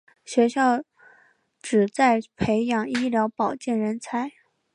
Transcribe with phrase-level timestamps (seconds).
[0.25, 0.81] 学校
[1.61, 4.31] 旨在培养医疗保健人才。